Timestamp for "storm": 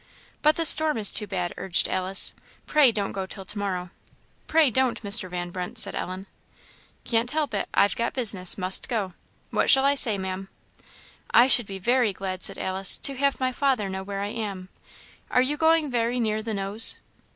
0.65-0.97